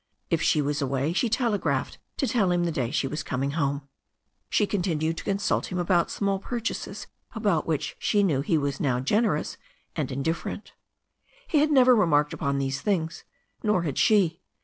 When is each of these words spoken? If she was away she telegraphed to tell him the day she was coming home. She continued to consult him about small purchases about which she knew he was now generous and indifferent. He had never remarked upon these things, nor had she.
If 0.31 0.41
she 0.41 0.63
was 0.63 0.81
away 0.81 1.13
she 1.13 1.29
telegraphed 1.29 1.99
to 2.17 2.25
tell 2.25 2.49
him 2.51 2.63
the 2.63 2.71
day 2.71 2.89
she 2.89 3.05
was 3.07 3.21
coming 3.21 3.51
home. 3.51 3.83
She 4.49 4.65
continued 4.65 5.15
to 5.17 5.23
consult 5.23 5.67
him 5.67 5.77
about 5.77 6.09
small 6.09 6.39
purchases 6.39 7.05
about 7.35 7.67
which 7.67 7.95
she 7.99 8.23
knew 8.23 8.41
he 8.41 8.57
was 8.57 8.79
now 8.79 8.99
generous 8.99 9.57
and 9.95 10.11
indifferent. 10.11 10.73
He 11.47 11.59
had 11.59 11.69
never 11.71 11.95
remarked 11.95 12.33
upon 12.33 12.57
these 12.57 12.81
things, 12.81 13.25
nor 13.61 13.83
had 13.83 13.99
she. 13.99 14.41